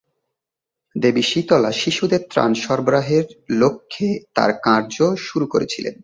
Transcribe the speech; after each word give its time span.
দেবী 0.95 1.21
শীতলা 1.21 1.71
শিশুদের 1.71 2.21
ত্রাণ 2.29 2.51
সরবরাহের 2.53 3.25
লক্ষ্যে 3.51 4.07
তাঁর 4.35 4.51
কার্য 4.63 4.95
শুরু 5.17 5.45
করেছিলেন। 5.47 5.95